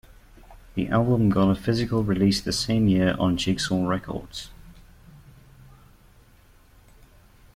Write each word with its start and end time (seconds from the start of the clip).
The 0.73 0.87
album 0.87 1.29
got 1.29 1.51
a 1.55 1.55
physical 1.55 2.03
release 2.03 2.41
the 2.41 2.51
same 2.51 2.87
year 2.87 3.15
on 3.19 3.37
Jigsaw 3.37 3.85
Records. 3.85 4.49